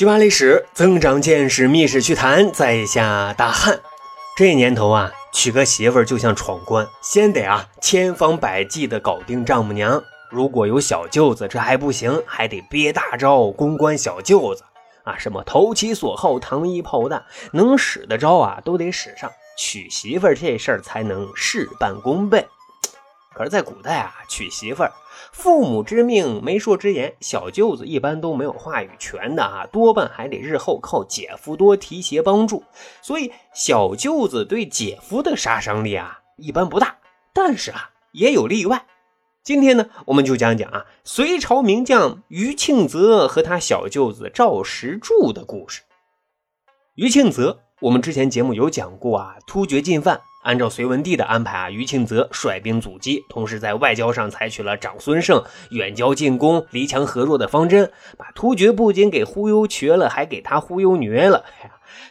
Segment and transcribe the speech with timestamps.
[0.00, 3.78] 学霸历史，增长见识，密室趣谈，在下大汉。
[4.34, 10.02] 这年头啊，娶个媳妇就像闯关，先得啊千方百计的搞定丈母娘。
[10.30, 14.64] 如果有小舅子，这还不行，还得憋大招公关小舅子
[15.04, 15.18] 啊！
[15.18, 17.22] 什么投其所好，糖衣炮弹，
[17.52, 22.46] 能使的招啊都得使上，娶媳妇这事儿才能事半功倍。
[23.40, 24.92] 可是，在古代啊，娶媳妇儿。
[25.32, 32.62] 父母之命，媒妁之言，小舅子一般都没有话语权的啊，多半还得日后靠姐夫多提携帮助。
[33.00, 36.98] 所以小舅子对姐夫的杀伤力啊，一般不大。
[37.32, 38.84] 但是啊，也有例外。
[39.42, 45.80] 今天呢，我们就讲讲啊，隋朝名将于庆泽和他小舅子赵石柱的故事。
[46.94, 50.20] 于庆泽，我们之前节目有讲过啊，突厥进犯。
[50.42, 61.44] 按照隋文帝的安排啊，于庆泽率兵阻击，同时在外交上采取了长孙晟远交近攻、离强合弱的方针，把突厥不仅给忽悠瘸了，还给他忽悠虐了。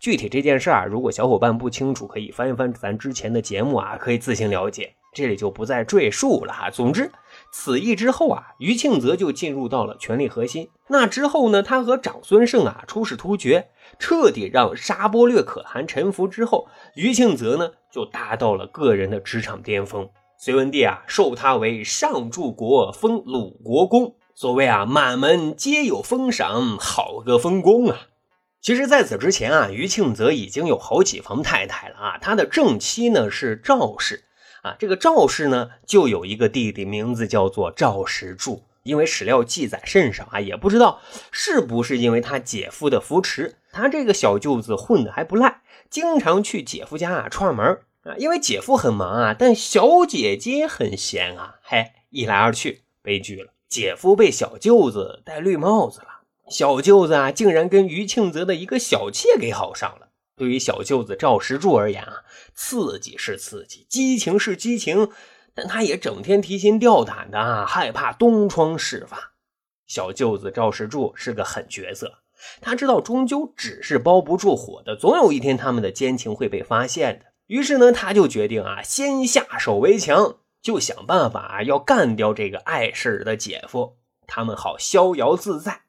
[0.00, 6.70] 具体这件事啊，如果小伙伴不清楚，可以翻一翻咱之前的节目啊，可以自行了解，这里就不再赘述了哈。
[6.70, 7.10] 总之。
[7.52, 10.68] 此役之后啊，于庆泽就进入到了权力核心。
[10.88, 20.08] 那之后呢，他和长孙晟啊出使突厥，彻底让沙钵略可汗臣服之后，于庆泽呢就达到了个人的职场巅峰。
[20.38, 24.16] 隋文帝啊授他为上柱国，封鲁国公。
[24.34, 28.08] 所谓啊满门皆有封赏，好个封公啊！
[28.60, 32.18] 其实，在此之前啊，于庆泽已经有好几房太太了啊。
[32.18, 34.24] 他的正妻呢是赵氏。
[34.62, 38.64] 啊，这个赵氏呢，就有一个弟弟，名字叫做赵石柱。
[38.86, 48.14] 因为史料记载甚少啊，也不知道是不是因为他姐夫的扶持，他这个小舅子混得还不赖，经常去姐夫家啊串门啊。
[48.16, 56.06] 因为姐夫很忙啊，但小姐姐很闲啊，嘿，一来二去，悲剧了，姐夫被小舅子戴绿帽子了。
[56.48, 60.06] 小舅子啊，竟然跟于庆泽的一个小妾给好上了。
[60.36, 62.22] 对于小舅子赵石柱而言啊，
[62.54, 65.08] 刺激是刺激，激情是激情，
[65.56, 69.32] 但他也整天提心吊胆的啊，害怕东窗事发。
[69.86, 72.18] 小舅子赵世柱是个狠角色，
[72.60, 77.26] 他知道终究纸是包不住火的，总有一天他们的奸情会被发现的。
[77.46, 83.96] 于是呢，他就决定啊，先下手为强，就想办法啊要干掉这个碍事的姐夫，
[84.26, 85.82] 他们好逍遥自在。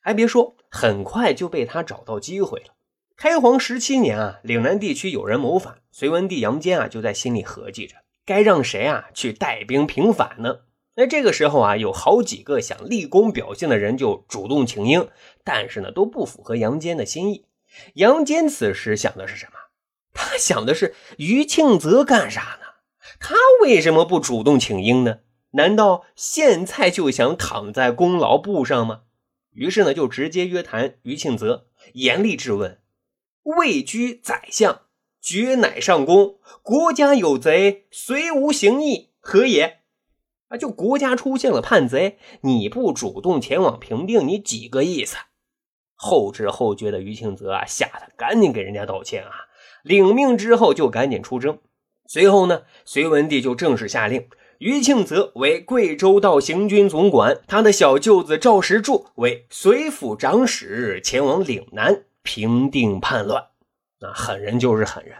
[0.00, 2.74] 还别说，很快就被他找到机会了。
[3.16, 7.96] 开皇十七年啊，岭南地区有人谋反，隋文帝杨坚啊就在心里合计着，
[8.28, 10.60] 该让谁啊去带兵平反呢？
[10.96, 15.08] 那这个时候啊，有好几个想立功表现的人就主动请缨，
[15.42, 17.46] 但是呢都不符合杨坚的心意。
[17.94, 19.52] 杨坚此时想的是什么？
[20.12, 22.66] 他想的是于庆泽干啥呢？
[23.18, 25.20] 他为什么不主动请缨呢？
[25.52, 29.04] 难道现在就想躺在功劳簿上吗？
[29.52, 32.78] 于是呢，就直接约谈于庆泽，严厉质问。
[33.44, 34.82] 位居宰相，
[35.20, 36.36] 爵乃上公。
[36.62, 39.78] 国家有贼，虽无行义，何也？
[40.48, 45.16] 啊，就国家出现了叛贼，你不主动前往平定，你几个意思？
[45.94, 49.30] 后知后觉的于庆泽啊，吓得赶紧给人家道歉啊，
[49.82, 51.58] 领命之后就赶紧出征。
[52.06, 54.28] 随后呢，隋文帝就正式下令，
[54.58, 62.04] 于庆泽为贵州道行军总管，他的小舅子赵石柱为随府长史，前往岭南。
[62.22, 63.46] 平定叛乱，
[64.00, 65.14] 那狠人就是狠人。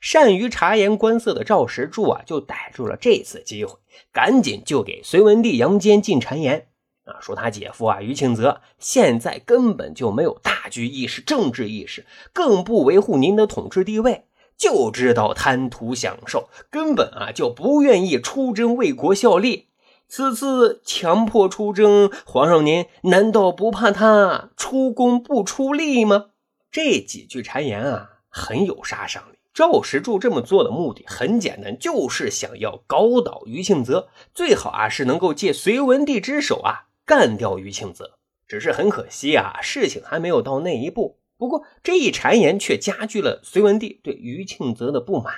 [0.00, 3.78] 善于察言观色的赵石柱啊，就逮住了这次机会，
[4.12, 6.68] 赶紧就给隋文帝杨坚进谗言
[7.04, 12.04] 啊，说他姐夫啊于庆泽现在根本就没有大局意识、政治意识，
[12.34, 14.26] 更不维护您的统治地位，
[14.56, 19.68] 就知道贪图享受，根本啊就不愿意出征为国效力。
[20.06, 26.26] 此次强迫出征，皇上您难道不怕他出工不出力吗？
[26.70, 29.36] 这几句谗言啊，很有杀伤力。
[29.52, 38.18] 赵石柱这么做的目的很简单，就是想要搞倒于庆泽，最好啊是能够借隋文帝之手啊干掉于庆泽。
[38.46, 41.18] 只是很可惜啊，事情还没有到那一步。
[41.36, 45.34] 不过这一谗言却加剧了隋文帝对于庆泽的不满。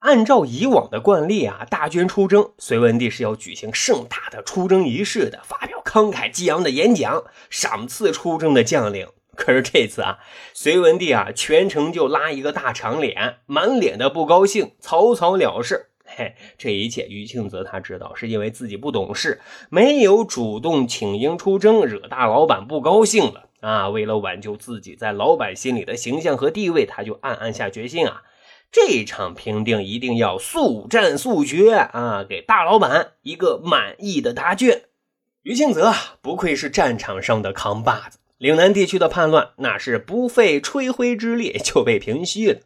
[0.00, 9.08] 按照以往的惯例啊，大军出征，隋文帝是要举行盛大的出征仪式的，发表慷慨激昂的演讲，赏赐出征的将领。
[9.38, 10.18] 可是这次啊，
[10.52, 15.86] 隋文帝啊，全程就拉一个大长脸，满脸的不高兴，草草了事。
[16.04, 19.40] 嘿，这一切于庆泽他知道，是因为自己不懂事，
[19.70, 23.88] 没有主动请缨出征，惹大老板不高兴了啊。
[23.88, 28.24] 为了挽救自己在老板心里的形象和地位，他就暗暗下决心啊，
[28.72, 34.86] 这场平定一定要速战速决啊，给大老板一个满意的答卷。
[35.42, 38.18] 于庆泽不愧是战场上的扛把子。
[38.38, 42.60] 岭南地区的叛乱那是不费吹灰之力就被平息了。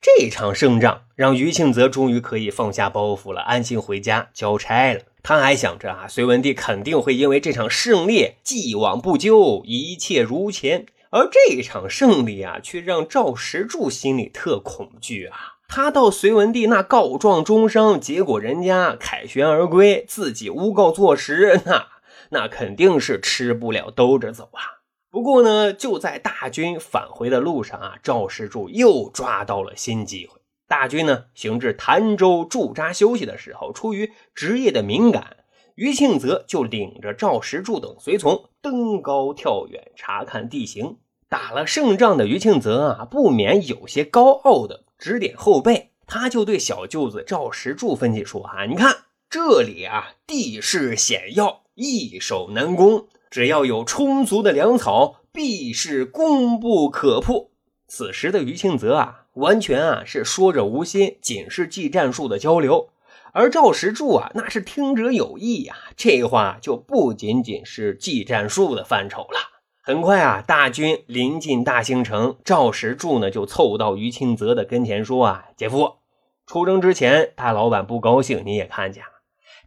[0.00, 5.00] 这场胜仗让于庆泽终于可以放下包袱了，安心回家交差了。
[5.22, 10.84] 他还想着啊，隋文帝肯定会因为这场胜利既往不咎，一切如前。
[11.10, 15.54] 而这场胜利啊，却让赵石柱心里特恐惧啊。
[15.66, 21.86] 他到隋文帝那告状终生，结果人家凯旋而归，自己诬告坐实，那
[22.30, 24.75] 那肯定是吃不了兜着走啊。
[25.16, 30.38] 不过呢，就在大军返回的路上啊，赵石柱又抓到了新机会。
[30.68, 35.38] 大军呢行至潭州驻扎休息的时候，出于职业的敏感，
[35.74, 40.98] 于庆泽就领着赵石柱等随从登高跳远查看地形。
[41.30, 48.94] 打了胜仗的于庆泽啊，不免有些高傲的指点后辈，他就对小舅子赵石柱分析说：“啊，你看
[49.30, 57.50] 这里啊，地势险要，易守难攻，只要有充足的粮草，必是攻不可破。”
[57.88, 62.88] 此时的于庆泽啊，完全啊是说者无心，仅是技战术的交流；
[63.32, 69.38] 而赵石柱啊，那是听者有意呀，这话就不仅仅是技战术的范畴了。
[69.82, 75.98] 很快啊，大军临近大兴城，赵石柱呢就凑到于庆泽的跟前说：“啊，姐夫，
[76.44, 79.10] 出征之前大老板不高兴，你也看见了。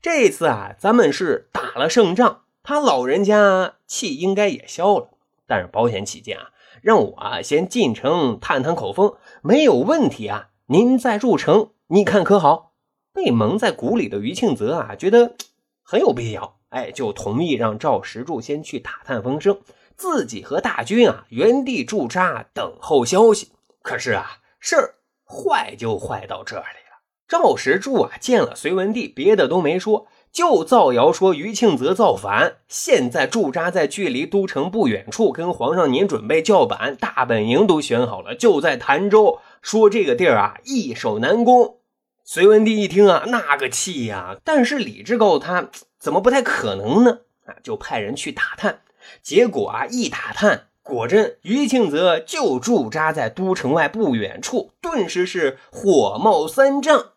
[0.02, 5.10] 这次啊，咱们是打了胜仗，他老人家气应该也消了。
[5.48, 6.52] 但是保险起见啊，
[6.84, 12.74] 让我啊先进城探探口风，没有问题啊，您再入城，你看可好？”
[13.12, 15.36] 被蒙在鼓里的于庆泽啊，觉得
[15.82, 19.60] 很有必要，哎，就同意让赵石柱先去打探风声。
[19.98, 23.52] 自己和大军啊原地驻扎等候消息。
[23.82, 24.94] 可是啊，事儿
[25.26, 27.02] 坏就坏到这里了。
[27.28, 39.40] 赵石柱啊见了隋文帝，别的都没说，就造谣说于庆泽造反，现在驻扎在距离都城不远处，跟皇上您准备叫板，大本营都选好了，就在潭州。
[39.62, 41.78] 说这个地儿啊易守难攻。
[42.24, 44.38] 隋文帝一听啊，那个气呀！
[44.44, 47.22] 但是理智告诉他，怎么不太可能呢？
[47.46, 48.82] 啊，就派人去打探。
[49.24, 57.14] 结果啊，一打探，果真于庆泽就驻扎在都城外不远处，顿时是火冒三丈。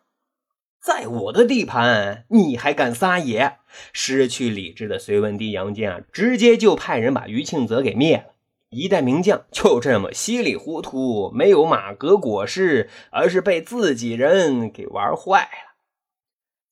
[0.83, 3.59] 在我的地盘，你还敢撒野？
[3.93, 8.25] 失去理智的隋文帝杨坚啊，直接就派人把于庆泽给灭了。
[8.71, 15.77] 一代名将就这么稀里糊涂，没有马革裹尸，而是被自己人给玩坏了。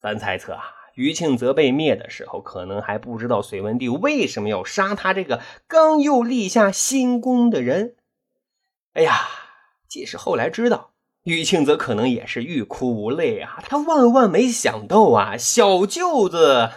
[0.01, 0.65] 咱猜测啊。
[0.97, 7.95] 于庆泽被灭的时候，可能还不知道隋文帝为什么要杀他这个刚又立下新功的人。
[8.95, 9.15] 哎呀，
[9.89, 10.90] 即使后来知道，
[11.31, 13.62] 于庆泽可能也是欲哭无泪啊！
[13.67, 16.71] 他万万没想到啊，小舅子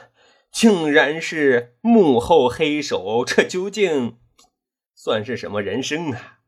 [0.51, 4.17] 竟然是幕后黑手，这究竟
[4.95, 6.39] 算是什么人生啊？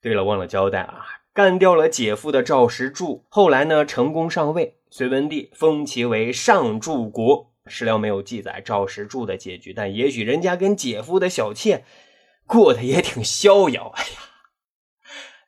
[0.00, 4.76] 对了，忘了交代啊，干掉了姐夫的赵石柱，后来呢，成功上位。
[4.90, 11.84] 隋文帝封其为上柱国，史料没有记载赵石柱的结局，但也许人家跟姐夫的小妾
[12.46, 13.92] 过得也挺逍遥。
[13.96, 14.20] 哎呀，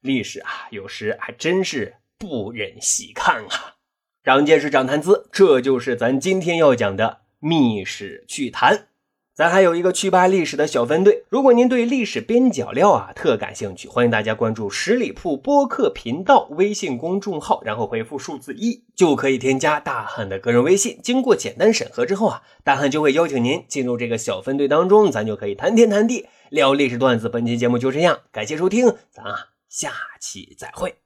[0.01, 3.77] 历史啊，有时还真是不忍细看啊。
[4.23, 8.89] 长见识，长谈资，这就是咱今天要讲的密史趣谈。
[9.33, 21.01] 咱还有一个趣吧历史的小分队，如果您对历史边角料啊特感兴趣，欢迎大家关注十里铺播客频道微信公众号，然后回复数字一就可以添加大汉的个人微信。
[21.03, 27.31] 经过简单审核之后啊，大汉就会邀请您进入这个小分队当中，咱就可以谈天谈地聊历史段子。
[27.31, 31.00] 本期节目就这样，感谢收听，咱啊下期再会。